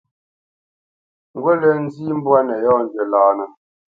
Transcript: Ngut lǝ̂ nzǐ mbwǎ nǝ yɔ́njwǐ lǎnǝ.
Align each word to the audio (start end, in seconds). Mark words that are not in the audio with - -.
Ngut 1.35 1.57
lǝ̂ 1.63 1.73
nzǐ 1.85 2.05
mbwǎ 2.17 2.37
nǝ 2.47 2.55
yɔ́njwǐ 2.63 3.03
lǎnǝ. 3.11 3.45